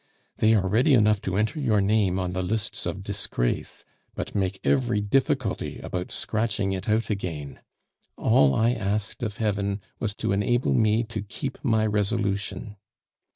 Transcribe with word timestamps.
They 0.37 0.55
are 0.55 0.67
ready 0.67 0.95
enough 0.95 1.21
to 1.21 1.37
enter 1.37 1.59
your 1.59 1.79
name 1.79 2.17
on 2.17 2.33
the 2.33 2.41
lists 2.41 2.87
of 2.87 3.03
disgrace, 3.03 3.85
but 4.15 4.33
make 4.33 4.59
every 4.63 4.99
difficulty 4.99 5.77
about 5.77 6.11
scratching 6.11 6.71
it 6.71 6.89
out 6.89 7.11
again. 7.11 7.59
All 8.17 8.55
I 8.55 8.71
asked 8.71 9.21
of 9.21 9.37
Heaven 9.37 9.79
was 9.99 10.15
to 10.15 10.31
enable 10.31 10.73
me 10.73 11.03
to 11.03 11.21
keep 11.21 11.59
my 11.63 11.85
resolution. 11.85 12.77